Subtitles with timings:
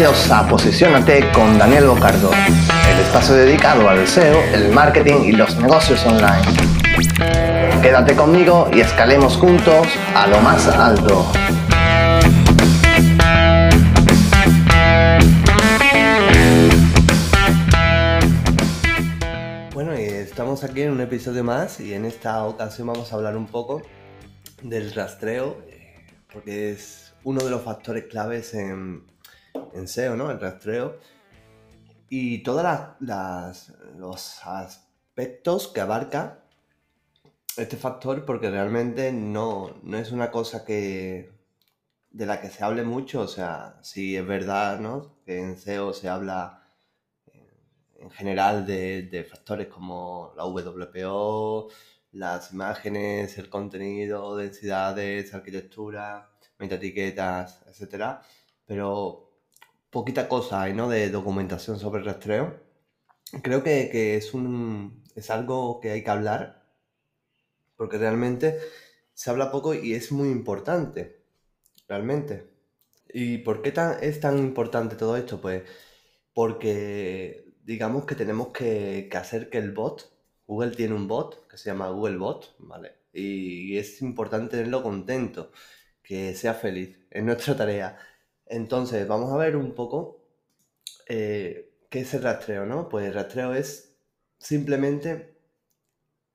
[0.00, 5.54] Bienvenidos a Posicionate con Daniel Bocardo, el espacio dedicado al SEO, el marketing y los
[5.56, 6.40] negocios online.
[7.82, 11.30] Quédate conmigo y escalemos juntos a lo más alto.
[19.74, 23.36] Bueno, y estamos aquí en un episodio más y en esta ocasión vamos a hablar
[23.36, 23.82] un poco
[24.62, 25.94] del rastreo, eh,
[26.32, 29.02] porque es uno de los factores claves en,
[29.72, 30.30] en SEO, ¿no?
[30.30, 30.98] El rastreo.
[32.08, 32.64] Y todos
[33.96, 36.42] los aspectos que abarca
[37.56, 41.32] este factor, porque realmente no, no es una cosa que
[42.10, 45.16] de la que se hable mucho, o sea, sí es verdad, ¿no?
[45.24, 46.60] Que en SEO se habla
[48.00, 51.68] en general de, de factores como la WPO,
[52.12, 58.22] las imágenes, el contenido, densidades, arquitectura, metaetiquetas, etcétera,
[58.66, 59.29] pero
[59.90, 60.88] poquita cosa hay, ¿no?
[60.88, 62.60] De documentación sobre rastreo.
[63.42, 66.64] Creo que, es, un, es algo que hay que hablar,
[67.76, 68.58] porque realmente
[69.14, 71.22] se habla poco y es muy importante,
[71.88, 72.50] realmente.
[73.12, 75.40] ¿Y por qué tan, es tan importante todo esto?
[75.40, 75.64] Pues
[76.34, 80.10] porque digamos que tenemos que, hacer que el bot,
[80.46, 82.94] Google tiene un bot que se llama Google Bot, ¿vale?
[83.12, 85.52] Y, y es importante tenerlo contento,
[86.02, 87.98] que sea feliz, es nuestra tarea.
[88.50, 90.24] Entonces, vamos a ver un poco
[91.08, 92.88] eh, qué es el rastreo, ¿no?
[92.88, 93.96] Pues el rastreo es
[94.38, 95.36] simplemente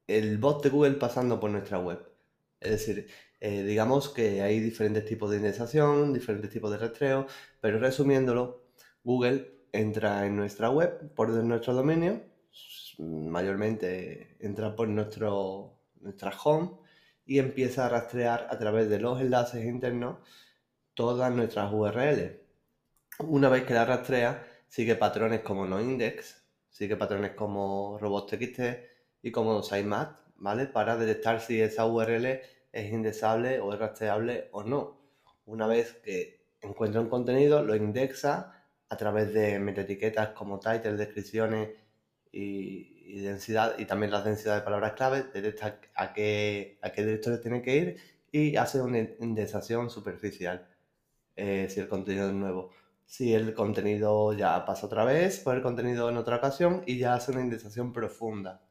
[0.08, 2.00] el bot de Google pasando por nuestra web.
[2.62, 3.10] Es decir,
[3.42, 7.28] eh, digamos que hay diferentes tipos de indexación, diferentes tipos de rastreo,
[7.60, 8.64] pero resumiéndolo,
[9.04, 12.24] Google entra en nuestra web por nuestro dominio,
[12.98, 16.72] mayormente entra por nuestro, nuestra home
[17.26, 20.20] y empieza a rastrear a través de los enlaces internos
[20.96, 22.32] todas nuestras URLs.
[23.20, 28.60] Una vez que la rastrea, sigue patrones como noindex, sigue patrones como robots.txt
[29.22, 30.66] y como sitemap, ¿vale?
[30.66, 32.42] Para detectar si esa URL
[32.72, 35.00] es indexable o es rastreable o no.
[35.46, 41.70] Una vez que encuentra un contenido, lo indexa a través de metaetiquetas como title, descripciones
[42.32, 47.40] y, densidad, y también las densidades de palabras clave, detecta a qué, a qué directorio
[47.40, 47.98] tiene que ir
[48.32, 50.68] y hace una indexación superficial.
[51.36, 52.72] Eh, si el contenido es nuevo.
[53.06, 57.14] Si el contenido ya pasa otra vez por el contenido en otra ocasión y ya
[57.14, 58.64] hace una indexación profunda.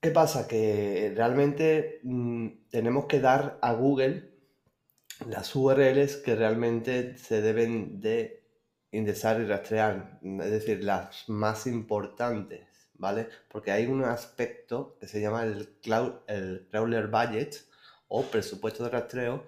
[0.00, 0.48] ¿Qué pasa?
[0.48, 4.32] Que realmente mm, tenemos que dar a Google
[5.26, 8.42] las URLs que realmente se deben de
[8.90, 13.28] indexar y rastrear, es decir, las más importantes, ¿vale?
[13.48, 17.56] Porque hay un aspecto que se llama el, cloud, el crawler budget
[18.08, 19.44] o presupuesto de rastreo,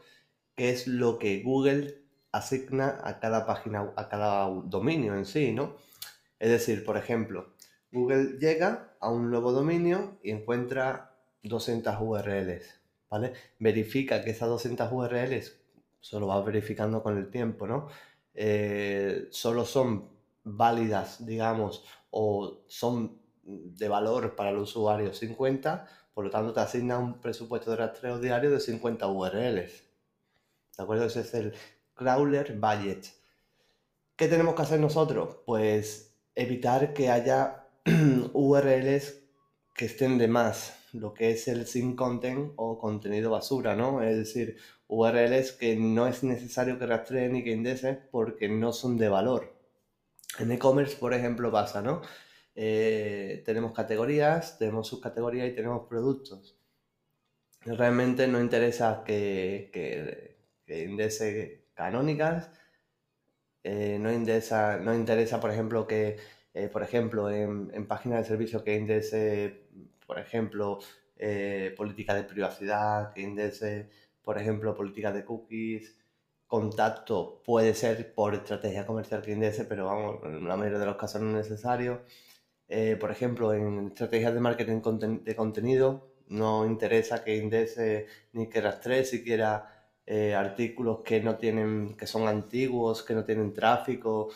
[0.57, 5.77] que es lo que Google asigna a cada página, a cada dominio en sí, ¿no?
[6.39, 7.55] Es decir, por ejemplo,
[7.93, 13.33] Google llega a un nuevo dominio y encuentra 200 URLs, ¿vale?
[13.59, 15.57] Verifica que esas 200 URLs,
[16.01, 17.89] solo va verificando con el tiempo, ¿no?
[18.35, 20.09] Eh, solo son
[20.43, 26.99] válidas, digamos, o son de valor para el usuario 50, por lo tanto te asigna
[26.99, 29.85] un presupuesto de rastreo diario de 50 URLs.
[30.77, 31.07] ¿De acuerdo?
[31.07, 31.55] Ese es el
[31.95, 33.07] crawler budget.
[34.17, 35.39] ¿Qué tenemos que hacer nosotros?
[35.47, 37.67] Pues evitar que haya
[38.33, 39.21] URLs
[39.75, 44.03] que estén de más, lo que es el sin content o contenido basura, ¿no?
[44.03, 48.97] Es decir, URLs que no es necesario que rastreen ni que indexen porque no son
[48.97, 49.53] de valor.
[50.39, 52.03] En e-commerce, por ejemplo, pasa, ¿no?
[52.55, 56.57] Eh, tenemos categorías, tenemos subcategorías y tenemos productos.
[57.63, 60.34] Realmente no interesa que
[60.67, 62.51] que canónicas.
[63.63, 66.17] Eh, no, interesa, no interesa, por ejemplo, que,
[66.53, 69.69] eh, por ejemplo, en, en páginas de servicio que indexe,
[70.07, 70.79] por ejemplo,
[71.17, 73.89] eh, política de privacidad, que indexe,
[74.23, 75.97] por ejemplo, política de cookies,
[76.47, 80.97] contacto puede ser por estrategia comercial que indexe, pero vamos, en la mayoría de los
[80.97, 82.03] casos no es necesario.
[83.01, 84.81] por ejemplo, en estrategias de marketing
[85.25, 89.74] de contenido, no interesa que indexe ni que rastree siquiera
[90.07, 94.31] eh, artículos que no tienen, que son antiguos, que no tienen tráfico,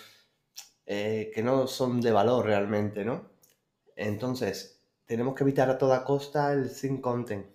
[0.86, 3.30] eh, que no son de valor realmente, ¿no?
[3.96, 7.46] Entonces, tenemos que evitar a toda costa el sin content,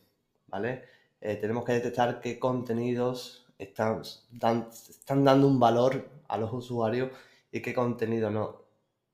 [0.48, 0.83] ¿vale?
[1.21, 7.12] Eh, tenemos que detectar qué contenidos están, están dando un valor a los usuarios
[7.51, 8.63] y qué contenido no.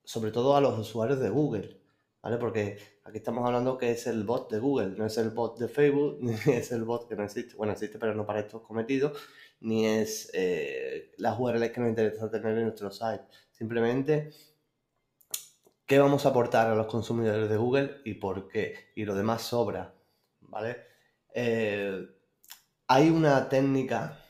[0.04, 1.79] Sobre todo a los usuarios de Google,
[2.21, 2.38] ¿vale?
[2.38, 5.68] Porque aquí estamos hablando que es el bot de Google, no es el bot de
[5.68, 7.56] Facebook, ni es el bot que no existe.
[7.56, 9.18] Bueno, existe, pero no para estos cometidos.
[9.62, 13.24] ni es eh, las URLs que nos interesa tener en nuestro site.
[13.51, 14.31] Simplemente
[15.86, 18.92] qué vamos a aportar a los consumidores de Google y por qué.
[18.95, 19.94] Y lo demás sobra,
[20.42, 20.77] ¿vale?
[21.33, 22.07] Eh,
[22.88, 24.24] hay una técnica,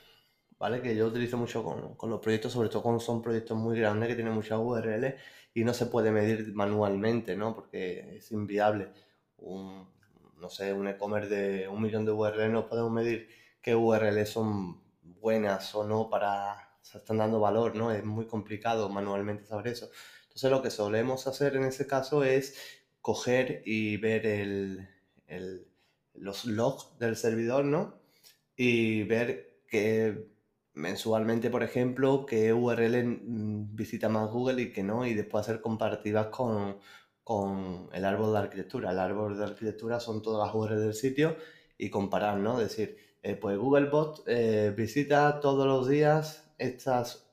[0.57, 0.81] ¿vale?
[0.81, 4.09] Que yo utilizo mucho con, con, los proyectos, sobre todo cuando son proyectos muy grandes
[4.09, 5.15] que tienen muchas URLs
[5.59, 7.53] y no se puede medir manualmente, ¿no?
[7.53, 8.93] Porque es inviable.
[9.37, 9.89] Un,
[10.37, 13.27] no sé, un e-commerce de un millón de URLs no podemos medir
[13.61, 17.91] qué URLs son buenas o no para, o sea, están dando valor, ¿no?
[17.91, 19.89] Es muy complicado manualmente saber eso.
[20.23, 22.57] Entonces lo que solemos hacer en ese caso es
[23.01, 24.87] coger y ver el,
[25.27, 25.67] el,
[26.13, 27.99] los logs del servidor, ¿no?
[28.55, 30.29] Y ver que
[30.79, 35.61] mensualmente, por ejemplo, qué URL mm, visita más Google y que no, y después hacer
[35.61, 36.79] comparativas con,
[37.23, 38.91] con el árbol de arquitectura.
[38.91, 41.35] El árbol de arquitectura son todas las URLs del sitio
[41.77, 42.57] y comparar, ¿no?
[42.59, 47.29] Decir, eh, pues Googlebot eh, visita todos los días estas,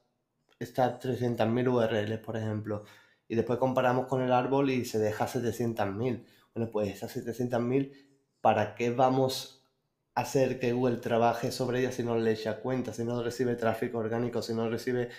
[0.59, 2.85] estas 300.000 URLs, por ejemplo,
[3.29, 6.25] y después comparamos con el árbol y se deja 700.000.
[6.55, 7.93] Bueno, pues esas 700.000,
[8.41, 9.56] ¿para qué vamos
[10.17, 13.99] hacer que Google trabaje sobre ellas si no le echa cuenta, si no recibe tráfico
[13.99, 15.11] orgánico, si no recibe,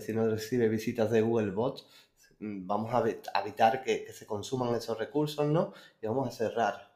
[0.00, 1.86] si no recibe visitas de Googlebot?
[2.38, 5.74] Mm, vamos a evitar que, que se consuman esos recursos, ¿no?
[6.00, 6.92] Y vamos a cerrar,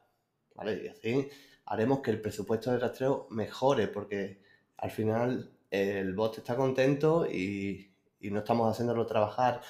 [0.55, 0.83] ¿vale?
[0.85, 1.29] Y así
[1.65, 4.41] haremos que el presupuesto de rastreo mejore porque
[4.77, 9.61] al final el bot está contento y, no estamos haciéndolo trabajar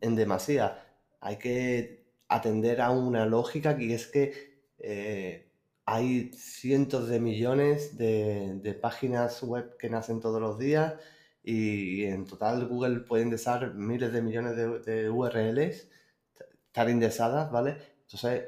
[0.00, 0.82] en demasía.
[1.20, 5.49] Hay que atender a una lógica que es que eh,
[5.90, 10.94] hay cientos de millones de, páginas web que nacen todos los días
[11.42, 14.54] y, en total Google puede indexar miles de millones
[14.86, 15.88] de, URLs,
[16.68, 17.76] estar indexadas, ¿vale?
[18.02, 18.44] Entonces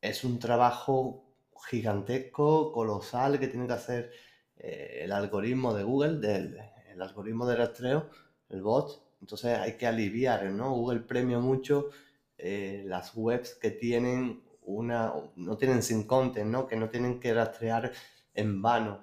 [0.00, 1.26] es un trabajo
[1.68, 4.10] gigantesco, colosal que tiene que hacer
[4.56, 6.56] eh, el algoritmo de Google,
[6.92, 8.08] el algoritmo de rastreo,
[8.48, 9.02] el bot.
[9.20, 10.70] Entonces hay que aliviar, ¿no?
[10.72, 11.90] Google premia mucho
[12.38, 16.66] eh, las webs que tienen una, no tienen sin content, ¿no?
[16.66, 17.92] Que no tienen que rastrear
[18.34, 19.00] en vano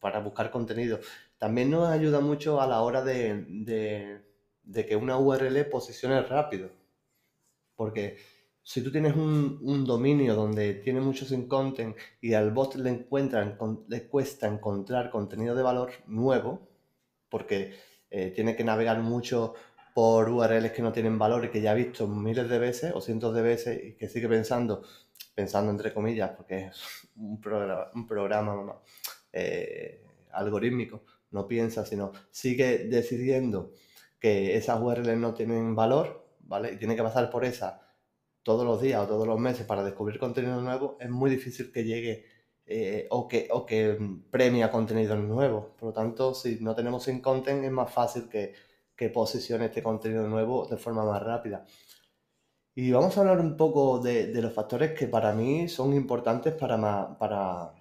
[0.00, 1.00] para buscar contenido.
[1.38, 3.44] También nos ayuda mucho a la hora de,
[4.62, 6.70] de, que una URL posicione rápido.
[7.76, 8.18] Porque
[8.62, 13.58] si tú tienes un, dominio donde tiene mucho sin content y al bot le, encuentran,
[13.88, 16.68] le cuesta encontrar contenido de valor nuevo,
[17.28, 17.74] porque
[18.10, 19.54] eh, tiene que navegar mucho
[19.94, 23.00] por URLs que no tienen valor y que ya ha visto miles de veces o
[23.00, 24.82] cientos de veces y que sigue pensando,
[25.34, 28.80] pensando entre comillas, porque es un programa, un programa
[29.32, 30.02] eh,
[30.32, 33.72] algorítmico, no piensa, sino sigue decidiendo
[34.18, 36.72] que esas URLs no tienen valor, ¿vale?
[36.72, 37.80] Y tiene que pasar por esa
[38.42, 41.84] todos los días o todos los meses para descubrir contenido nuevo, es muy difícil que
[41.84, 42.24] llegue
[42.66, 43.98] eh, o, que, o que
[44.30, 45.74] premia contenido nuevo.
[45.76, 48.54] Por lo tanto, si no tenemos sin content, es más fácil que,
[49.00, 51.64] que posicione este contenido nuevo de forma más rápida.
[52.74, 57.16] Y vamos a hablar un poco de, los factores que para mí son importantes para,
[57.18, 57.72] para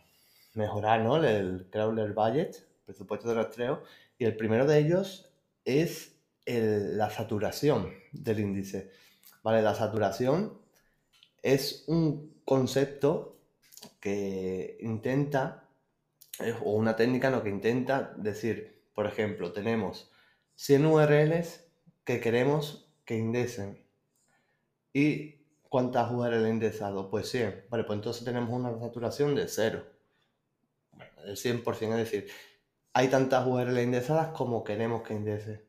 [0.54, 1.22] mejorar ¿no?
[1.22, 3.84] el crawler budget, presupuesto de rastreo.
[4.18, 5.30] Y el primero de ellos
[5.66, 8.90] es la saturación del índice.
[9.44, 9.62] ¿vale?
[9.62, 10.58] La saturación
[11.44, 13.42] es un concepto
[14.00, 15.66] que intenta,
[16.64, 20.10] o una técnica no, que intenta decir, por ejemplo, tenemos
[20.60, 21.64] 100 URLs
[22.04, 23.82] que queremos que indexen.
[24.92, 25.36] ¿Y
[25.70, 27.10] cuántas URLs he indexado?
[27.10, 27.68] Pues 100.
[27.70, 29.86] Vale, pues entonces tenemos una saturación de 0.
[30.92, 32.28] Bueno, del 100%, es decir,
[32.92, 35.66] hay tantas URLs indexadas como queremos que indexe.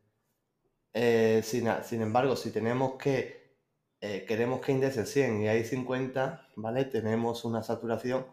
[0.92, 3.54] Eh, sin, sin embargo, si tenemos que
[4.00, 6.84] eh, queremos que indexe 100 y hay 50, ¿vale?
[6.84, 8.26] Tenemos una saturación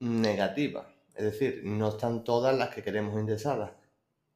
[0.00, 0.90] negativa.
[1.14, 3.83] Es decir, no están todas las que queremos indexadas.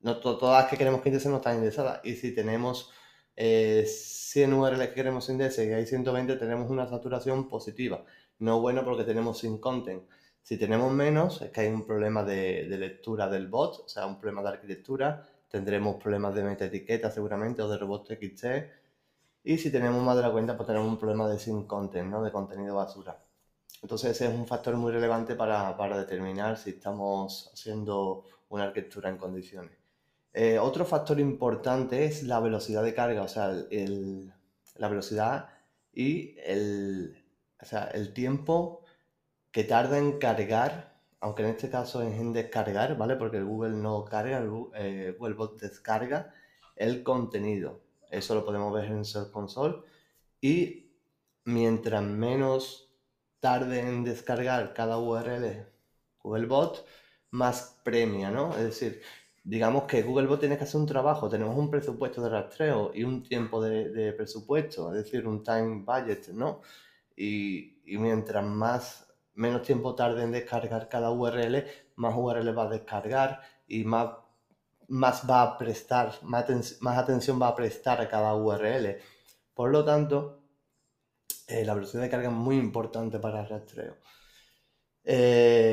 [0.01, 2.01] No todas las que queremos que indexen no están indexadas.
[2.05, 2.93] Y si tenemos
[3.37, 8.05] 100 eh, URLs que queremos indexar y hay 120, tenemos una saturación positiva.
[8.39, 10.05] No bueno porque tenemos sin content.
[10.43, 14.07] Si tenemos menos, es que hay un problema de, de lectura del bot, o sea,
[14.07, 15.27] un problema de arquitectura.
[15.49, 18.45] Tendremos problemas de metaetiqueta seguramente o de robot XT
[19.49, 22.23] y si tenemos más de la cuenta, pues tenemos un problema de sin content, ¿no?
[22.23, 23.19] De contenido basura.
[23.83, 29.17] Entonces ese es un factor muy relevante para, determinar si estamos haciendo una arquitectura en
[29.17, 29.78] condiciones.
[30.33, 35.49] Eh, otro factor importante es la velocidad de carga, o sea, la velocidad
[35.93, 37.17] y el,
[37.93, 38.85] el tiempo
[39.51, 43.17] que tarda en cargar, aunque en este caso es en descargar, ¿vale?
[43.17, 46.33] Porque el Google no carga, el eh, Google Bot descarga
[46.77, 47.81] el contenido.
[48.11, 49.83] Eso lo podemos ver en Search Console.
[50.41, 50.93] Y
[51.45, 52.95] mientras menos
[53.41, 55.67] tarde en descargar cada URL
[56.23, 56.87] Googlebot,
[57.31, 58.53] más premia, ¿no?
[58.57, 59.03] Es decir,
[59.49, 63.03] digamos que Google Bot tiene que hacer un trabajo, tenemos un presupuesto de rastreo y
[63.03, 66.61] un tiempo de, presupuesto, es decir, un time budget, ¿no?
[67.17, 71.65] Y, mientras más menos tiempo tarde en descargar cada URL,
[71.97, 74.11] más URL va a descargar y más,
[74.89, 76.45] más va a prestar, más,
[76.83, 78.99] más atención va a prestar a cada URL.
[79.55, 80.43] Por lo tanto,
[81.47, 83.97] eh, la velocidad de carga es muy importante para el rastreo.
[85.05, 85.68] Eh,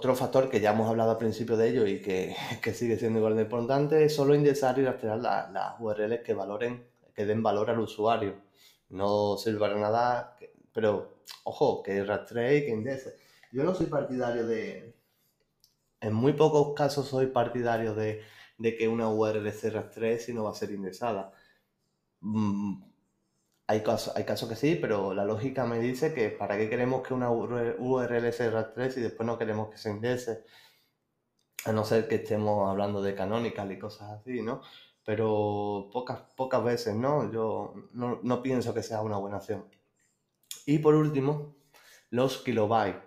[0.00, 2.34] otro factor que ya hemos hablado al principio de ello y que,
[2.74, 7.26] sigue siendo igual de importante es solo indexar y rastrear las URLs que valoren, que
[7.26, 8.40] den valor al usuario.
[8.88, 10.38] No sirve para nada,
[10.72, 13.14] pero ojo, que rastree y que indexe.
[13.52, 14.96] Yo no soy partidario de.
[16.00, 18.22] En muy pocos casos soy partidario de,
[18.78, 21.30] que una URL se rastree si no va a ser indexada.
[22.20, 22.89] Mm,
[23.70, 27.06] hay casos, hay casos que sí, pero la lógica me dice que para qué queremos
[27.06, 30.44] que una URL se rastre y después no queremos que se indexe,
[31.64, 34.60] a no ser que estemos hablando de canonical y cosas así, ¿no?
[35.04, 37.30] Pero pocas, pocas veces, ¿no?
[37.30, 39.64] Yo no, pienso que sea una buena opción.
[40.66, 41.54] Y por último,
[42.10, 43.00] los kilobytes.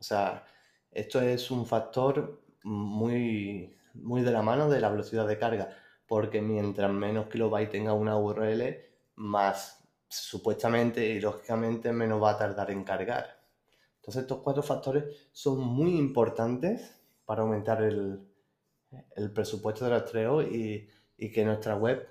[0.00, 0.44] O sea,
[0.90, 5.68] esto es un factor muy, muy de la mano de la velocidad de carga,
[6.08, 8.84] porque mientras menos kilobytes tenga una URL,
[9.14, 9.77] más
[10.08, 13.40] supuestamente y lógicamente menos va a tardar en cargar.
[13.96, 18.26] Entonces estos cuatro factores son muy importantes para aumentar el,
[19.34, 20.88] presupuesto de rastreo y,
[21.32, 22.08] que nuestra web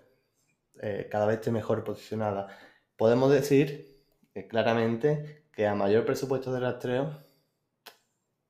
[0.81, 2.47] eh, cada vez esté mejor posicionada.
[2.95, 4.03] Podemos decir
[4.47, 7.17] claramente que a mayor presupuesto de rastreo,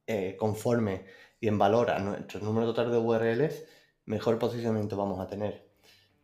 [0.08, 1.06] eh, conforme
[1.40, 3.64] y en valor a nuestro número total de URLs,
[4.06, 5.67] mejor posicionamiento vamos a tener.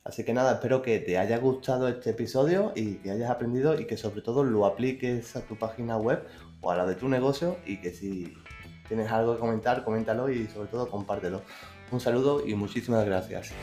[0.05, 3.85] Así que nada, espero que te haya gustado este episodio y que hayas aprendido y
[3.85, 6.27] que sobre todo lo apliques a tu página web
[6.59, 8.37] o a la de tu negocio y que si
[8.89, 11.41] tienes algo que comentar, coméntalo y sobre todo compártelo.
[11.89, 13.53] Un saludo y muchísimas gracias.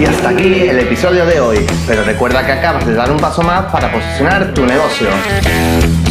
[0.00, 3.42] Y hasta aquí el episodio de hoy, pero recuerda que acabas de dar un paso
[3.42, 5.06] más para posicionar tu negocio.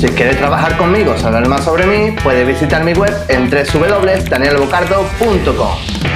[0.06, 6.14] Si quieres trabajar conmigo, saber más sobre mí, puedes visitar mi web en www.danielbocardo.com.